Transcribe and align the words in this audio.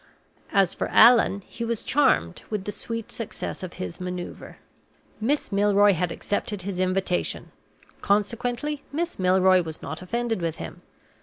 As 0.51 0.73
for 0.73 0.87
Allan, 0.87 1.43
he 1.45 1.63
was 1.63 1.83
charmed 1.83 2.41
with 2.49 2.63
the 2.63 2.71
sweet 2.71 3.11
success 3.11 3.61
of 3.61 3.73
his 3.73 4.01
maneuver. 4.01 4.57
Miss 5.19 5.51
Milroy 5.51 5.93
had 5.93 6.11
accepted 6.11 6.63
his 6.63 6.79
invitation; 6.79 7.51
consequently, 8.01 8.81
Miss 8.91 9.19
Milroy 9.19 9.61
was 9.61 9.83
not 9.83 10.01
offended 10.01 10.41
with 10.41 10.55
him. 10.55 10.81